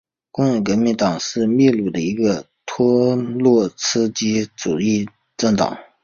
[0.31, 5.77] 工人革命党是秘鲁的一个托洛茨基主义政党。